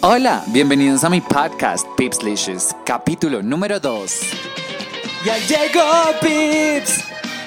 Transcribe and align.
Hola, 0.00 0.44
bienvenidos 0.46 1.02
a 1.02 1.10
mi 1.10 1.20
podcast 1.20 1.84
Pipslicious, 1.96 2.72
capítulo 2.86 3.42
número 3.42 3.80
2. 3.80 4.20
Ya 5.24 5.36
llegó 5.38 5.82
Pips, 6.20 7.04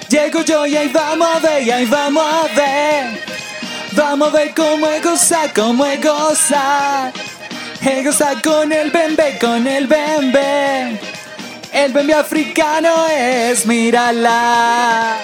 llego 0.10 0.42
yo 0.44 0.66
y 0.66 0.76
ahí 0.76 0.90
vamos 0.90 1.30
a 1.30 1.40
ver, 1.40 1.64
y 1.64 1.72
ahí 1.72 1.86
vamos 1.86 2.26
a 2.26 2.48
ver. 2.54 3.24
Vamos 3.94 4.28
a 4.28 4.32
ver 4.32 4.54
cómo 4.54 4.86
es 4.86 5.02
gozar, 5.02 5.54
cómo 5.54 5.86
es 5.86 6.04
gozar. 6.04 7.14
Es 7.82 8.06
gozar 8.06 8.42
con 8.42 8.70
el 8.74 8.92
bembe, 8.92 9.38
con 9.40 9.66
el 9.66 9.88
bembe. 9.88 11.00
El 11.72 11.94
bembe 11.94 12.14
africano 12.14 13.08
es, 13.08 13.66
mírala. 13.66 15.20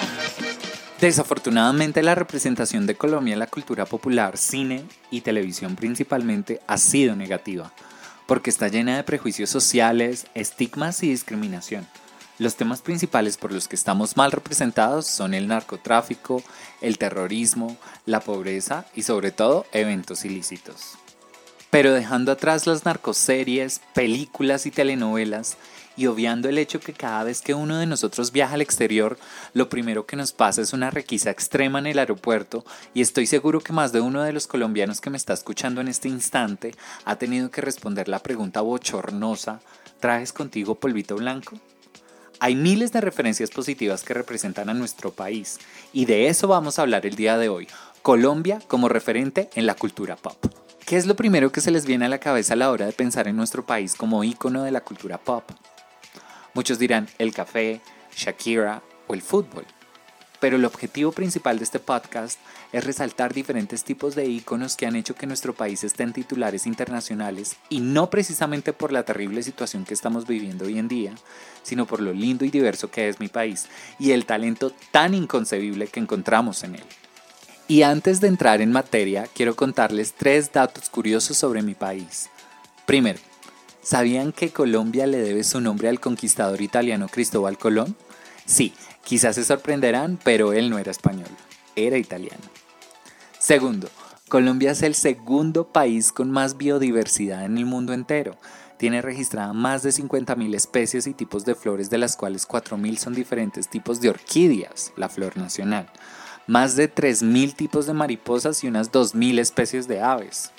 Desafortunadamente 1.00 2.02
la 2.02 2.16
representación 2.16 2.86
de 2.86 2.96
Colombia 2.96 3.34
en 3.34 3.38
la 3.38 3.46
cultura 3.46 3.86
popular, 3.86 4.36
cine 4.36 4.84
y 5.12 5.20
televisión 5.20 5.76
principalmente 5.76 6.60
ha 6.66 6.76
sido 6.76 7.14
negativa, 7.14 7.72
porque 8.26 8.50
está 8.50 8.66
llena 8.66 8.96
de 8.96 9.04
prejuicios 9.04 9.48
sociales, 9.48 10.26
estigmas 10.34 11.04
y 11.04 11.10
discriminación. 11.10 11.86
Los 12.38 12.56
temas 12.56 12.82
principales 12.82 13.36
por 13.36 13.52
los 13.52 13.68
que 13.68 13.76
estamos 13.76 14.16
mal 14.16 14.32
representados 14.32 15.06
son 15.06 15.34
el 15.34 15.46
narcotráfico, 15.46 16.42
el 16.80 16.98
terrorismo, 16.98 17.76
la 18.04 18.18
pobreza 18.18 18.84
y 18.92 19.02
sobre 19.02 19.30
todo 19.30 19.66
eventos 19.72 20.24
ilícitos. 20.24 20.94
Pero 21.70 21.92
dejando 21.92 22.32
atrás 22.32 22.66
las 22.66 22.84
narcoseries, 22.84 23.80
películas 23.94 24.66
y 24.66 24.72
telenovelas, 24.72 25.58
y 25.98 26.06
obviando 26.06 26.48
el 26.48 26.58
hecho 26.58 26.78
que 26.78 26.92
cada 26.92 27.24
vez 27.24 27.42
que 27.42 27.54
uno 27.54 27.76
de 27.76 27.86
nosotros 27.86 28.30
viaja 28.30 28.54
al 28.54 28.62
exterior, 28.62 29.18
lo 29.52 29.68
primero 29.68 30.06
que 30.06 30.14
nos 30.14 30.30
pasa 30.30 30.62
es 30.62 30.72
una 30.72 30.92
requisa 30.92 31.30
extrema 31.30 31.80
en 31.80 31.88
el 31.88 31.98
aeropuerto 31.98 32.64
y 32.94 33.00
estoy 33.00 33.26
seguro 33.26 33.60
que 33.60 33.72
más 33.72 33.90
de 33.90 34.00
uno 34.00 34.22
de 34.22 34.32
los 34.32 34.46
colombianos 34.46 35.00
que 35.00 35.10
me 35.10 35.16
está 35.16 35.32
escuchando 35.32 35.80
en 35.80 35.88
este 35.88 36.08
instante 36.08 36.72
ha 37.04 37.16
tenido 37.16 37.50
que 37.50 37.62
responder 37.62 38.06
la 38.06 38.20
pregunta 38.20 38.60
bochornosa, 38.60 39.60
¿traes 39.98 40.32
contigo 40.32 40.76
polvito 40.76 41.16
blanco? 41.16 41.58
Hay 42.38 42.54
miles 42.54 42.92
de 42.92 43.00
referencias 43.00 43.50
positivas 43.50 44.04
que 44.04 44.14
representan 44.14 44.70
a 44.70 44.74
nuestro 44.74 45.10
país 45.10 45.58
y 45.92 46.04
de 46.04 46.28
eso 46.28 46.46
vamos 46.46 46.78
a 46.78 46.82
hablar 46.82 47.06
el 47.06 47.16
día 47.16 47.36
de 47.38 47.48
hoy, 47.48 47.66
Colombia 48.02 48.60
como 48.68 48.88
referente 48.88 49.50
en 49.56 49.66
la 49.66 49.74
cultura 49.74 50.14
pop. 50.14 50.36
¿Qué 50.86 50.96
es 50.96 51.06
lo 51.06 51.16
primero 51.16 51.50
que 51.50 51.60
se 51.60 51.72
les 51.72 51.86
viene 51.86 52.04
a 52.04 52.08
la 52.08 52.20
cabeza 52.20 52.54
a 52.54 52.56
la 52.56 52.70
hora 52.70 52.86
de 52.86 52.92
pensar 52.92 53.26
en 53.26 53.36
nuestro 53.36 53.66
país 53.66 53.96
como 53.96 54.22
ícono 54.22 54.62
de 54.62 54.70
la 54.70 54.82
cultura 54.82 55.18
pop? 55.18 55.42
Muchos 56.54 56.78
dirán 56.78 57.08
el 57.18 57.32
café, 57.32 57.80
Shakira 58.14 58.82
o 59.06 59.14
el 59.14 59.22
fútbol. 59.22 59.64
Pero 60.40 60.56
el 60.56 60.64
objetivo 60.64 61.10
principal 61.10 61.58
de 61.58 61.64
este 61.64 61.80
podcast 61.80 62.38
es 62.72 62.84
resaltar 62.84 63.34
diferentes 63.34 63.82
tipos 63.82 64.14
de 64.14 64.26
íconos 64.26 64.76
que 64.76 64.86
han 64.86 64.94
hecho 64.94 65.16
que 65.16 65.26
nuestro 65.26 65.52
país 65.52 65.82
esté 65.82 66.04
en 66.04 66.12
titulares 66.12 66.66
internacionales 66.66 67.56
y 67.68 67.80
no 67.80 68.08
precisamente 68.08 68.72
por 68.72 68.92
la 68.92 69.02
terrible 69.02 69.42
situación 69.42 69.84
que 69.84 69.94
estamos 69.94 70.28
viviendo 70.28 70.66
hoy 70.66 70.78
en 70.78 70.86
día, 70.86 71.14
sino 71.64 71.86
por 71.86 72.00
lo 72.00 72.12
lindo 72.12 72.44
y 72.44 72.50
diverso 72.50 72.90
que 72.90 73.08
es 73.08 73.18
mi 73.18 73.26
país 73.26 73.66
y 73.98 74.12
el 74.12 74.26
talento 74.26 74.72
tan 74.92 75.12
inconcebible 75.12 75.88
que 75.88 76.00
encontramos 76.00 76.62
en 76.62 76.76
él. 76.76 76.84
Y 77.66 77.82
antes 77.82 78.20
de 78.20 78.28
entrar 78.28 78.62
en 78.62 78.72
materia, 78.72 79.28
quiero 79.34 79.56
contarles 79.56 80.14
tres 80.14 80.52
datos 80.52 80.88
curiosos 80.88 81.36
sobre 81.36 81.62
mi 81.62 81.74
país. 81.74 82.30
Primero, 82.86 83.18
¿Sabían 83.88 84.32
que 84.32 84.50
Colombia 84.50 85.06
le 85.06 85.16
debe 85.16 85.42
su 85.42 85.62
nombre 85.62 85.88
al 85.88 85.98
conquistador 85.98 86.60
italiano 86.60 87.08
Cristóbal 87.08 87.56
Colón? 87.56 87.96
Sí, 88.44 88.74
quizás 89.02 89.36
se 89.36 89.44
sorprenderán, 89.44 90.18
pero 90.22 90.52
él 90.52 90.68
no 90.68 90.78
era 90.78 90.90
español, 90.90 91.30
era 91.74 91.96
italiano. 91.96 92.42
Segundo, 93.38 93.88
Colombia 94.28 94.72
es 94.72 94.82
el 94.82 94.94
segundo 94.94 95.68
país 95.68 96.12
con 96.12 96.30
más 96.30 96.58
biodiversidad 96.58 97.46
en 97.46 97.56
el 97.56 97.64
mundo 97.64 97.94
entero. 97.94 98.36
Tiene 98.76 99.00
registrada 99.00 99.54
más 99.54 99.82
de 99.84 99.88
50.000 99.88 100.54
especies 100.54 101.06
y 101.06 101.14
tipos 101.14 101.46
de 101.46 101.54
flores, 101.54 101.88
de 101.88 101.96
las 101.96 102.14
cuales 102.14 102.46
4.000 102.46 102.98
son 102.98 103.14
diferentes 103.14 103.70
tipos 103.70 104.02
de 104.02 104.10
orquídeas, 104.10 104.92
la 104.96 105.08
flor 105.08 105.38
nacional. 105.38 105.88
Más 106.46 106.76
de 106.76 106.94
3.000 106.94 107.56
tipos 107.56 107.86
de 107.86 107.94
mariposas 107.94 108.62
y 108.64 108.68
unas 108.68 108.92
2.000 108.92 109.38
especies 109.38 109.88
de 109.88 110.02
aves. 110.02 110.50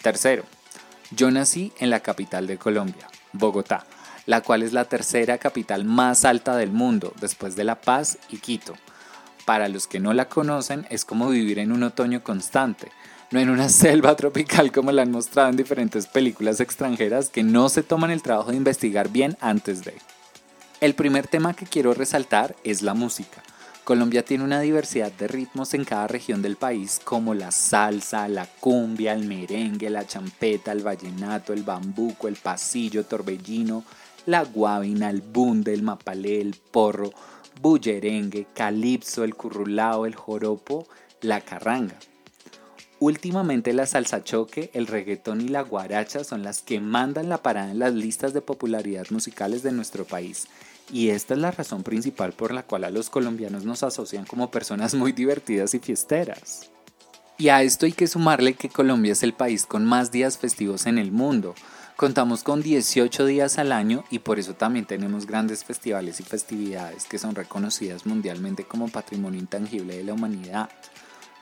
Tercero, 0.00 0.44
yo 1.10 1.30
nací 1.30 1.72
en 1.78 1.90
la 1.90 2.00
capital 2.00 2.46
de 2.46 2.56
Colombia, 2.56 3.08
Bogotá, 3.32 3.84
la 4.26 4.42
cual 4.42 4.62
es 4.62 4.72
la 4.72 4.84
tercera 4.84 5.38
capital 5.38 5.84
más 5.84 6.24
alta 6.24 6.56
del 6.56 6.70
mundo, 6.70 7.12
después 7.20 7.56
de 7.56 7.64
La 7.64 7.80
Paz 7.80 8.18
y 8.28 8.38
Quito. 8.38 8.74
Para 9.44 9.68
los 9.68 9.86
que 9.86 9.98
no 9.98 10.12
la 10.12 10.28
conocen, 10.28 10.86
es 10.90 11.04
como 11.04 11.28
vivir 11.28 11.58
en 11.58 11.72
un 11.72 11.82
otoño 11.82 12.22
constante, 12.22 12.92
no 13.30 13.40
en 13.40 13.50
una 13.50 13.68
selva 13.70 14.14
tropical 14.14 14.70
como 14.70 14.92
la 14.92 15.02
han 15.02 15.10
mostrado 15.10 15.48
en 15.48 15.56
diferentes 15.56 16.06
películas 16.06 16.60
extranjeras 16.60 17.28
que 17.28 17.42
no 17.42 17.68
se 17.68 17.82
toman 17.82 18.10
el 18.10 18.22
trabajo 18.22 18.50
de 18.50 18.56
investigar 18.56 19.08
bien 19.08 19.36
antes 19.40 19.82
de. 19.82 19.94
El 20.80 20.94
primer 20.94 21.26
tema 21.26 21.54
que 21.54 21.66
quiero 21.66 21.92
resaltar 21.92 22.54
es 22.64 22.82
la 22.82 22.94
música. 22.94 23.42
Colombia 23.90 24.24
tiene 24.24 24.44
una 24.44 24.60
diversidad 24.60 25.10
de 25.10 25.26
ritmos 25.26 25.74
en 25.74 25.84
cada 25.84 26.06
región 26.06 26.42
del 26.42 26.54
país 26.54 27.00
como 27.02 27.34
la 27.34 27.50
salsa, 27.50 28.28
la 28.28 28.46
cumbia, 28.46 29.14
el 29.14 29.26
merengue, 29.26 29.90
la 29.90 30.06
champeta, 30.06 30.70
el 30.70 30.84
vallenato, 30.84 31.52
el 31.52 31.64
bambuco, 31.64 32.28
el 32.28 32.36
pasillo, 32.36 33.04
torbellino, 33.04 33.82
la 34.26 34.44
guabina, 34.44 35.10
el 35.10 35.22
bunde, 35.22 35.74
el 35.74 35.82
mapalé, 35.82 36.40
el 36.40 36.54
porro, 36.70 37.10
bullerengue, 37.60 38.46
calipso, 38.54 39.24
el 39.24 39.34
currulao, 39.34 40.06
el 40.06 40.14
joropo, 40.14 40.86
la 41.20 41.40
carranga. 41.40 41.96
Últimamente 43.00 43.72
la 43.72 43.86
salsa 43.86 44.22
choque, 44.22 44.70
el 44.72 44.86
reggaetón 44.86 45.40
y 45.40 45.48
la 45.48 45.62
guaracha 45.62 46.22
son 46.22 46.44
las 46.44 46.62
que 46.62 46.78
mandan 46.78 47.28
la 47.28 47.42
parada 47.42 47.72
en 47.72 47.80
las 47.80 47.94
listas 47.94 48.34
de 48.34 48.40
popularidad 48.40 49.06
musicales 49.10 49.64
de 49.64 49.72
nuestro 49.72 50.04
país 50.04 50.46
y 50.92 51.10
esta 51.10 51.34
es 51.34 51.40
la 51.40 51.50
razón 51.50 51.82
principal 51.82 52.32
por 52.32 52.52
la 52.52 52.62
cual 52.62 52.84
a 52.84 52.90
los 52.90 53.10
colombianos 53.10 53.64
nos 53.64 53.82
asocian 53.82 54.24
como 54.24 54.50
personas 54.50 54.94
muy 54.94 55.12
divertidas 55.12 55.74
y 55.74 55.78
fiesteras. 55.78 56.70
Y 57.38 57.48
a 57.48 57.62
esto 57.62 57.86
hay 57.86 57.92
que 57.92 58.06
sumarle 58.06 58.54
que 58.54 58.68
Colombia 58.68 59.12
es 59.12 59.22
el 59.22 59.32
país 59.32 59.64
con 59.64 59.86
más 59.86 60.10
días 60.10 60.36
festivos 60.36 60.86
en 60.86 60.98
el 60.98 61.10
mundo. 61.10 61.54
Contamos 61.96 62.42
con 62.42 62.62
18 62.62 63.24
días 63.24 63.58
al 63.58 63.72
año 63.72 64.04
y 64.10 64.18
por 64.20 64.38
eso 64.38 64.54
también 64.54 64.84
tenemos 64.84 65.26
grandes 65.26 65.64
festivales 65.64 66.20
y 66.20 66.22
festividades 66.22 67.04
que 67.04 67.18
son 67.18 67.34
reconocidas 67.34 68.04
mundialmente 68.04 68.64
como 68.64 68.88
patrimonio 68.88 69.40
intangible 69.40 69.96
de 69.96 70.04
la 70.04 70.14
humanidad, 70.14 70.68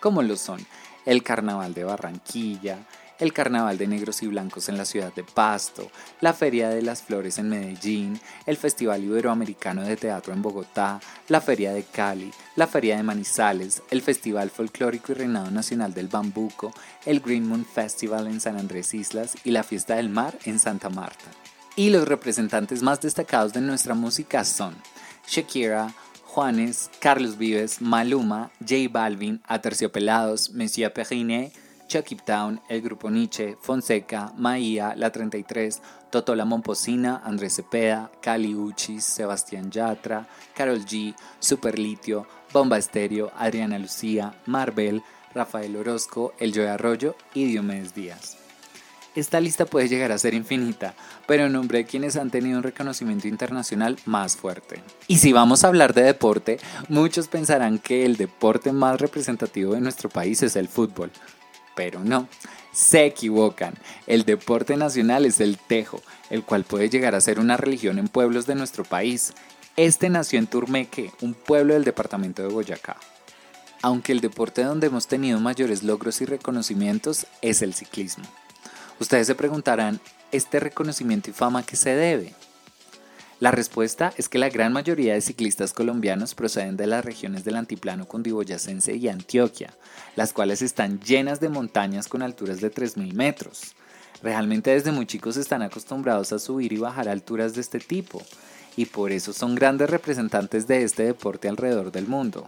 como 0.01 0.23
lo 0.23 0.37
son 0.37 0.65
el 1.05 1.23
Carnaval 1.23 1.75
de 1.75 1.85
Barranquilla, 1.85 2.79
el 3.19 3.33
Carnaval 3.33 3.79
de 3.79 3.87
Negros 3.87 4.23
y 4.23 4.27
Blancos 4.27 4.69
en 4.69 4.79
la 4.79 4.85
ciudad 4.85 5.13
de 5.15 5.25
Pasto, 5.25 5.91
la 6.21 6.33
Feria 6.33 6.69
de 6.69 6.83
las 6.83 7.03
Flores 7.03 7.39
en 7.39 7.49
Medellín, 7.49 8.21
el 8.47 8.57
Festival 8.57 9.03
Iberoamericano 9.03 9.83
de 9.83 9.97
Teatro 9.97 10.33
en 10.33 10.43
Bogotá, 10.43 11.01
la 11.29 11.41
Feria 11.41 11.73
de 11.73 11.83
Cali, 11.85 12.31
la 12.57 12.67
Feria 12.67 12.97
de 12.97 13.03
Manizales, 13.03 13.83
el 13.91 14.03
Festival 14.03 14.51
Folclórico 14.51 15.13
y 15.13 15.17
Reinado 15.17 15.51
Nacional 15.51 15.95
del 15.95 16.09
Bambuco, 16.09 16.73
el 17.07 17.21
Green 17.21 17.49
Moon 17.49 17.65
Festival 17.65 18.27
en 18.27 18.41
San 18.41 18.59
Andrés 18.59 18.95
Islas 18.95 19.35
y 19.45 19.51
la 19.51 19.63
Fiesta 19.63 19.97
del 19.97 20.09
Mar 20.09 20.39
en 20.45 20.59
Santa 20.59 20.91
Marta. 20.91 21.27
Y 21.77 21.91
los 21.91 22.09
representantes 22.09 22.83
más 22.83 23.01
destacados 23.01 23.53
de 23.53 23.61
nuestra 23.61 23.95
música 23.95 24.45
son 24.45 24.75
Shakira, 25.29 25.95
Juanes, 26.25 26.91
Carlos 27.01 27.39
Vives, 27.39 27.81
Maluma, 27.81 28.51
J 28.61 28.89
Balvin, 28.91 29.41
Aterciopelados, 29.47 30.53
Monsieur 30.53 30.93
Perrinet, 30.93 31.53
Chucky 31.89 32.17
Town, 32.17 32.61
El 32.69 32.83
Grupo 32.83 33.11
Nietzsche, 33.11 33.57
Fonseca, 33.61 34.33
Maía, 34.37 34.95
La 34.95 35.11
33, 35.11 35.81
Totola 36.11 36.45
Momposina, 36.45 37.23
Andrés 37.25 37.57
Cepeda, 37.57 38.13
Cali 38.21 38.55
Uchis, 38.55 39.05
Sebastián 39.05 39.71
Yatra, 39.71 40.29
Carol 40.55 40.85
G, 40.85 41.15
Superlitio, 41.41 42.27
Bomba 42.53 42.79
Estéreo, 42.79 43.33
Adriana 43.37 43.79
Lucía, 43.79 44.35
Marvel, 44.47 45.03
Rafael 45.35 45.75
Orozco, 45.77 46.35
El 46.39 46.53
Joy 46.53 46.67
Arroyo 46.67 47.17
y 47.35 47.47
Diomedes 47.47 47.95
Díaz. 47.95 48.37
Esta 49.15 49.41
lista 49.41 49.65
puede 49.65 49.89
llegar 49.89 50.13
a 50.13 50.19
ser 50.19 50.35
infinita, 50.35 50.95
pero 51.27 51.47
en 51.47 51.53
nombre 51.53 51.79
de 51.79 51.87
quienes 51.87 52.17
han 52.17 52.31
tenido 52.31 52.59
un 52.59 52.63
reconocimiento 52.63 53.27
internacional 53.27 53.97
más 54.05 54.37
fuerte. 54.37 54.81
Y 55.09 55.19
si 55.19 55.33
vamos 55.33 55.65
a 55.65 55.69
hablar 55.69 55.93
de 55.93 56.03
deporte, 56.03 56.61
muchos 56.89 57.27
pensarán 57.27 57.79
que 57.79 58.05
el 58.05 58.17
deporte 58.17 58.73
más 58.73 59.01
representativo 59.01 59.73
de 59.73 59.81
nuestro 59.81 60.09
país 60.09 60.43
es 60.43 60.55
el 60.55 60.69
fútbol, 60.69 61.11
pero 61.79 62.01
no. 62.01 62.27
Se 62.73 63.07
equivocan. 63.07 63.75
El 64.09 64.25
deporte 64.25 64.77
nacional 64.77 65.25
es 65.25 65.39
el 65.39 65.59
tejo, 65.59 66.03
el 66.29 66.43
cual 66.43 66.65
puede 66.65 66.91
llegar 66.91 67.15
a 67.15 67.21
ser 67.21 67.39
una 67.39 67.57
religión 67.57 68.01
en 68.01 68.09
pueblos 68.09 68.47
de 68.47 68.57
nuestro 68.57 68.83
país. 68.83 69.33
Este 69.77 70.11
nació 70.11 70.41
en 70.41 70.49
Turmeque, 70.49 71.13
un 71.21 71.35
pueblo 71.35 71.75
del 71.75 71.85
departamento 71.85 72.43
de 72.43 72.49
Boyacá. 72.49 72.97
Aunque 73.81 74.11
el 74.11 74.21
deporte 74.21 74.65
donde 74.65 74.89
hemos 74.89 75.07
tenido 75.07 75.39
mayores 75.39 75.85
logros 75.85 76.21
y 76.21 76.25
reconocimientos 76.25 77.29
es 77.43 77.63
el 77.63 77.75
ciclismo. 77.75 78.25
Ustedes 78.99 79.29
se 79.29 79.37
preguntarán, 79.37 80.01
¿este 80.33 80.59
reconocimiento 80.59 81.31
y 81.31 81.33
fama 81.33 81.63
qué 81.63 81.77
se 81.77 81.95
debe? 81.95 82.35
La 83.41 83.53
respuesta 83.53 84.13
es 84.17 84.29
que 84.29 84.39
la 84.39 84.49
gran 84.49 84.73
mayoría 84.73 85.15
de 85.15 85.21
ciclistas 85.21 85.73
colombianos 85.73 86.35
proceden 86.35 86.77
de 86.77 86.89
las 86.89 87.05
regiones 87.05 87.45
del 87.45 87.55
antiplano 87.55 88.05
cundiboyacense 88.05 88.97
y 88.97 89.07
Antioquia, 89.07 89.73
las 90.17 90.33
cuales 90.33 90.61
están 90.61 90.99
llenas 90.99 91.39
de 91.39 91.49
montañas 91.49 92.09
con 92.09 92.23
alturas 92.23 92.61
de 92.61 92.73
3.000 92.73 93.13
metros. 93.13 93.77
Realmente 94.25 94.73
desde 94.73 94.91
muy 94.91 95.07
chicos 95.07 95.37
están 95.37 95.63
acostumbrados 95.63 96.33
a 96.33 96.41
subir 96.41 96.73
y 96.73 96.79
bajar 96.79 97.09
alturas 97.09 97.55
de 97.55 97.61
este 97.61 97.79
tipo 97.79 98.21
y 98.75 98.87
por 98.87 99.13
eso 99.13 99.33
son 99.33 99.55
grandes 99.55 99.89
representantes 99.89 100.67
de 100.67 100.83
este 100.83 101.05
deporte 101.05 101.49
alrededor 101.49 101.93
del 101.93 102.09
mundo, 102.09 102.45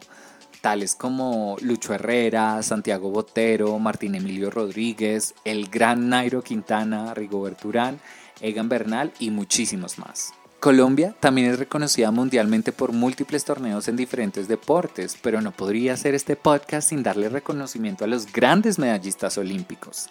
tales 0.60 0.96
como 0.96 1.56
Lucho 1.60 1.94
Herrera, 1.94 2.60
Santiago 2.64 3.10
Botero, 3.10 3.78
Martín 3.78 4.16
Emilio 4.16 4.50
Rodríguez, 4.50 5.34
el 5.44 5.68
gran 5.68 6.08
Nairo 6.08 6.42
Quintana, 6.42 7.14
Rigobert 7.14 7.64
Urán, 7.64 8.00
Egan 8.40 8.68
Bernal 8.68 9.12
y 9.20 9.30
muchísimos 9.30 9.96
más. 9.96 10.32
Colombia 10.60 11.14
también 11.20 11.50
es 11.50 11.58
reconocida 11.58 12.10
mundialmente 12.10 12.70
por 12.70 12.92
múltiples 12.92 13.46
torneos 13.46 13.88
en 13.88 13.96
diferentes 13.96 14.46
deportes, 14.46 15.16
pero 15.22 15.40
no 15.40 15.52
podría 15.52 15.94
hacer 15.94 16.14
este 16.14 16.36
podcast 16.36 16.90
sin 16.90 17.02
darle 17.02 17.30
reconocimiento 17.30 18.04
a 18.04 18.06
los 18.06 18.30
grandes 18.30 18.78
medallistas 18.78 19.38
olímpicos, 19.38 20.08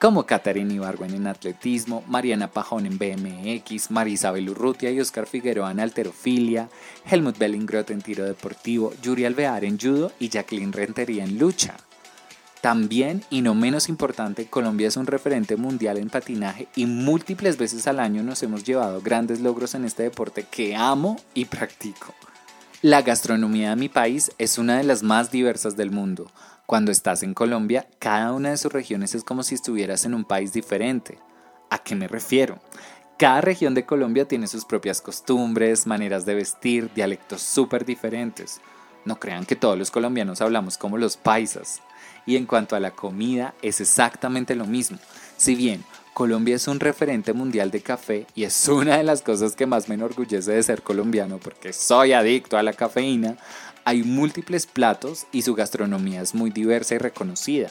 como 0.00 0.26
Catarina 0.26 0.74
Ibargüen 0.74 1.14
en 1.14 1.28
atletismo, 1.28 2.02
Mariana 2.08 2.50
Pajón 2.50 2.86
en 2.86 2.98
BMX, 2.98 3.92
Marisabel 3.92 4.50
Urrutia 4.50 4.90
y 4.90 4.98
Oscar 4.98 5.28
Figueroa 5.28 5.70
en 5.70 5.78
alterofilia, 5.78 6.68
Helmut 7.08 7.38
Bellingroth 7.38 7.92
en 7.92 8.02
tiro 8.02 8.24
deportivo, 8.24 8.92
Yuri 9.02 9.24
Alvear 9.24 9.64
en 9.64 9.78
judo 9.78 10.10
y 10.18 10.30
Jacqueline 10.30 10.72
Rentería 10.72 11.22
en 11.22 11.38
lucha. 11.38 11.76
También, 12.62 13.24
y 13.28 13.42
no 13.42 13.56
menos 13.56 13.88
importante, 13.88 14.46
Colombia 14.46 14.86
es 14.86 14.96
un 14.96 15.08
referente 15.08 15.56
mundial 15.56 15.98
en 15.98 16.08
patinaje 16.08 16.68
y 16.76 16.86
múltiples 16.86 17.58
veces 17.58 17.88
al 17.88 17.98
año 17.98 18.22
nos 18.22 18.40
hemos 18.44 18.62
llevado 18.62 19.02
grandes 19.02 19.40
logros 19.40 19.74
en 19.74 19.84
este 19.84 20.04
deporte 20.04 20.46
que 20.48 20.76
amo 20.76 21.16
y 21.34 21.46
practico. 21.46 22.14
La 22.80 23.02
gastronomía 23.02 23.70
de 23.70 23.76
mi 23.76 23.88
país 23.88 24.30
es 24.38 24.58
una 24.58 24.78
de 24.78 24.84
las 24.84 25.02
más 25.02 25.32
diversas 25.32 25.76
del 25.76 25.90
mundo. 25.90 26.30
Cuando 26.64 26.92
estás 26.92 27.24
en 27.24 27.34
Colombia, 27.34 27.88
cada 27.98 28.32
una 28.32 28.50
de 28.50 28.56
sus 28.56 28.72
regiones 28.72 29.16
es 29.16 29.24
como 29.24 29.42
si 29.42 29.56
estuvieras 29.56 30.04
en 30.04 30.14
un 30.14 30.24
país 30.24 30.52
diferente. 30.52 31.18
¿A 31.68 31.78
qué 31.78 31.96
me 31.96 32.06
refiero? 32.06 32.60
Cada 33.18 33.40
región 33.40 33.74
de 33.74 33.86
Colombia 33.86 34.28
tiene 34.28 34.46
sus 34.46 34.64
propias 34.64 35.00
costumbres, 35.00 35.88
maneras 35.88 36.24
de 36.26 36.36
vestir, 36.36 36.90
dialectos 36.94 37.42
súper 37.42 37.84
diferentes. 37.84 38.60
No 39.04 39.18
crean 39.18 39.46
que 39.46 39.56
todos 39.56 39.76
los 39.76 39.90
colombianos 39.90 40.40
hablamos 40.40 40.78
como 40.78 40.96
los 40.96 41.16
paisas. 41.16 41.82
Y 42.26 42.36
en 42.36 42.46
cuanto 42.46 42.76
a 42.76 42.80
la 42.80 42.92
comida, 42.92 43.54
es 43.62 43.80
exactamente 43.80 44.54
lo 44.54 44.66
mismo. 44.66 44.98
Si 45.36 45.54
bien 45.54 45.84
Colombia 46.14 46.56
es 46.56 46.68
un 46.68 46.78
referente 46.78 47.32
mundial 47.32 47.70
de 47.70 47.80
café 47.80 48.26
y 48.34 48.44
es 48.44 48.68
una 48.68 48.98
de 48.98 49.02
las 49.02 49.22
cosas 49.22 49.56
que 49.56 49.66
más 49.66 49.88
me 49.88 49.94
enorgullece 49.94 50.52
de 50.52 50.62
ser 50.62 50.82
colombiano 50.82 51.38
porque 51.38 51.72
soy 51.72 52.12
adicto 52.12 52.58
a 52.58 52.62
la 52.62 52.74
cafeína, 52.74 53.36
hay 53.84 54.02
múltiples 54.02 54.66
platos 54.66 55.26
y 55.32 55.42
su 55.42 55.54
gastronomía 55.54 56.22
es 56.22 56.34
muy 56.34 56.50
diversa 56.50 56.94
y 56.94 56.98
reconocida. 56.98 57.70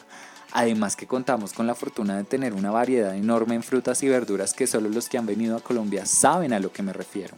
Además 0.54 0.98
que 0.98 1.08
contamos 1.08 1.54
con 1.54 1.66
la 1.66 1.76
fortuna 1.76 2.18
de 2.18 2.26
tener 2.26 2.54
una 2.54 2.72
variedad 2.72 3.16
enorme 3.16 3.56
en 3.56 3.64
frutas 3.64 4.04
y 4.04 4.10
verduras 4.10 4.54
que 4.54 4.68
solo 4.68 4.90
los 4.90 5.08
que 5.08 5.18
han 5.18 5.26
venido 5.26 5.56
a 5.56 5.62
Colombia 5.62 6.06
saben 6.06 6.52
a 6.52 6.60
lo 6.60 6.74
que 6.74 6.84
me 6.84 6.92
refiero. 6.92 7.38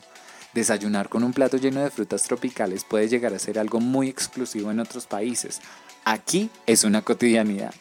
Desayunar 0.53 1.09
con 1.09 1.23
un 1.23 1.33
plato 1.33 1.57
lleno 1.57 1.81
de 1.81 1.89
frutas 1.89 2.23
tropicales 2.23 2.83
puede 2.83 3.07
llegar 3.07 3.33
a 3.33 3.39
ser 3.39 3.57
algo 3.57 3.79
muy 3.79 4.07
exclusivo 4.07 4.69
en 4.71 4.79
otros 4.79 5.07
países, 5.07 5.59
Aquí 6.05 6.49
es 6.65 6.83
una 6.83 7.01
cotidianidad. 7.01 7.73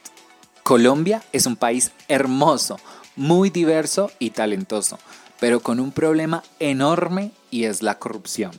Colombia 0.63 1.23
es 1.33 1.47
un 1.47 1.57
país 1.57 1.91
hermoso, 2.07 2.79
muy 3.17 3.51
diverso 3.51 4.13
y 4.21 4.31
talentoso, 4.31 4.99
pero 5.41 5.59
con 5.61 5.81
un 5.81 5.91
problema 5.91 6.45
enorme 6.61 7.33
y 7.51 7.65
es 7.65 7.83
la 7.83 7.99
corrupción. 7.99 8.53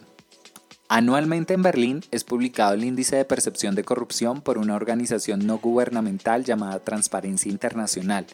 Anualmente 0.89 1.53
en 1.53 1.61
Berlín 1.61 2.03
es 2.11 2.25
publicado 2.25 2.73
el 2.73 2.83
índice 2.83 3.15
de 3.15 3.23
percepción 3.23 3.73
de 3.73 3.85
corrupción 3.85 4.41
por 4.41 4.57
una 4.57 4.75
organización 4.75 5.47
no 5.47 5.59
gubernamental 5.59 6.43
llamada 6.43 6.79
Transparencia 6.79 7.49
Internacional. 7.49 8.27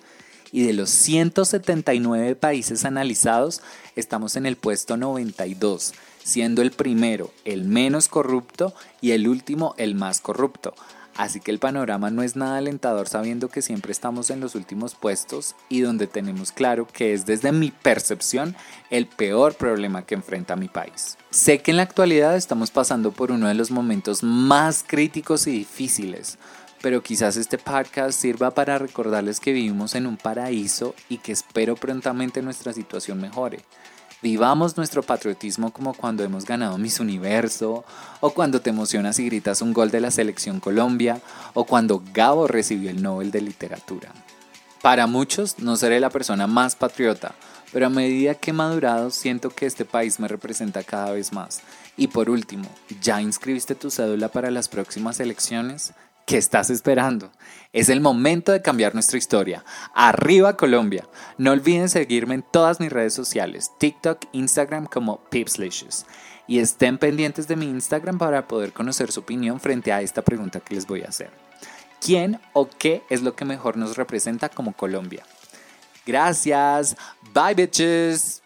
Y 0.51 0.63
de 0.63 0.73
los 0.73 0.89
179 0.89 2.35
países 2.35 2.85
analizados, 2.85 3.61
estamos 3.95 4.35
en 4.35 4.45
el 4.45 4.55
puesto 4.55 4.97
92, 4.97 5.93
siendo 6.23 6.61
el 6.61 6.71
primero 6.71 7.31
el 7.45 7.65
menos 7.65 8.07
corrupto 8.07 8.73
y 9.01 9.11
el 9.11 9.27
último 9.27 9.75
el 9.77 9.95
más 9.95 10.21
corrupto. 10.21 10.73
Así 11.19 11.41
que 11.41 11.51
el 11.51 11.59
panorama 11.59 12.11
no 12.11 12.23
es 12.23 12.37
nada 12.37 12.59
alentador 12.59 13.09
sabiendo 13.09 13.49
que 13.49 13.61
siempre 13.61 13.91
estamos 13.91 14.29
en 14.29 14.39
los 14.39 14.55
últimos 14.55 14.95
puestos 14.95 15.53
y 15.67 15.81
donde 15.81 16.07
tenemos 16.07 16.53
claro 16.53 16.87
que 16.87 17.13
es 17.13 17.25
desde 17.25 17.51
mi 17.51 17.71
percepción 17.71 18.55
el 18.89 19.05
peor 19.05 19.55
problema 19.55 20.05
que 20.05 20.15
enfrenta 20.15 20.55
mi 20.55 20.69
país. 20.69 21.17
Sé 21.29 21.59
que 21.59 21.71
en 21.71 21.77
la 21.77 21.83
actualidad 21.83 22.37
estamos 22.37 22.71
pasando 22.71 23.11
por 23.11 23.33
uno 23.33 23.49
de 23.49 23.53
los 23.53 23.69
momentos 23.69 24.23
más 24.23 24.81
críticos 24.87 25.45
y 25.45 25.51
difíciles, 25.51 26.37
pero 26.81 27.03
quizás 27.03 27.37
este 27.37 27.57
podcast 27.57 28.19
sirva 28.19 28.51
para 28.51 28.77
recordarles 28.77 29.39
que 29.39 29.53
vivimos 29.53 29.95
en 29.95 30.07
un 30.07 30.17
paraíso 30.17 30.95
y 31.09 31.17
que 31.17 31.31
espero 31.31 31.75
prontamente 31.75 32.41
nuestra 32.41 32.73
situación 32.73 33.19
mejore. 33.19 33.59
Vivamos 34.21 34.75
nuestro 34.75 35.01
patriotismo 35.01 35.71
como 35.71 35.93
cuando 35.93 36.25
hemos 36.25 36.43
ganado 36.43 36.77
Miss 36.77 36.99
Universo, 36.99 37.85
o 38.19 38.31
cuando 38.31 38.61
te 38.61 38.69
emocionas 38.69 39.17
y 39.19 39.25
gritas 39.25 39.61
un 39.61 39.73
gol 39.73 39.91
de 39.91 40.01
la 40.01 40.11
selección 40.11 40.59
Colombia, 40.59 41.21
o 41.53 41.63
cuando 41.63 42.03
Gabo 42.13 42.45
recibió 42.47 42.89
el 42.89 43.01
Nobel 43.01 43.31
de 43.31 43.39
Literatura. 43.39 44.11
Para 44.81 45.07
muchos 45.07 45.59
no 45.59 45.77
seré 45.77 46.01
la 46.01 46.09
persona 46.09 46.47
más 46.47 46.75
patriota, 46.75 47.33
pero 47.71 47.85
a 47.85 47.89
medida 47.89 48.35
que 48.35 48.51
he 48.51 48.53
madurado 48.53 49.09
siento 49.09 49.51
que 49.51 49.65
este 49.65 49.85
país 49.85 50.19
me 50.19 50.27
representa 50.27 50.83
cada 50.83 51.11
vez 51.11 51.31
más. 51.31 51.61
Y 51.95 52.07
por 52.07 52.29
último, 52.29 52.67
¿ya 53.01 53.21
inscribiste 53.21 53.75
tu 53.75 53.89
cédula 53.89 54.29
para 54.29 54.51
las 54.51 54.67
próximas 54.67 55.19
elecciones? 55.19 55.93
¿Qué 56.29 56.37
estás 56.37 56.69
esperando? 56.69 57.31
Es 57.73 57.89
el 57.89 58.01
momento 58.01 58.51
de 58.51 58.61
cambiar 58.61 58.93
nuestra 58.93 59.17
historia. 59.17 59.65
¡Arriba 59.95 60.55
Colombia! 60.55 61.07
No 61.39 61.49
olviden 61.49 61.89
seguirme 61.89 62.35
en 62.35 62.43
todas 62.43 62.79
mis 62.79 62.91
redes 62.91 63.15
sociales, 63.15 63.71
TikTok, 63.79 64.25
Instagram 64.33 64.85
como 64.85 65.23
Pipslicious. 65.31 66.05
Y 66.45 66.59
estén 66.59 66.99
pendientes 66.99 67.47
de 67.47 67.55
mi 67.55 67.65
Instagram 67.65 68.19
para 68.19 68.47
poder 68.47 68.73
conocer 68.73 69.11
su 69.11 69.21
opinión 69.21 69.59
frente 69.59 69.91
a 69.91 70.03
esta 70.03 70.21
pregunta 70.21 70.59
que 70.59 70.75
les 70.75 70.85
voy 70.85 71.01
a 71.01 71.07
hacer. 71.07 71.31
¿Quién 71.99 72.39
o 72.53 72.69
qué 72.69 73.01
es 73.09 73.23
lo 73.23 73.35
que 73.35 73.45
mejor 73.45 73.75
nos 73.75 73.97
representa 73.97 74.49
como 74.49 74.73
Colombia? 74.73 75.23
Gracias. 76.05 76.95
Bye 77.33 77.55
bitches. 77.55 78.43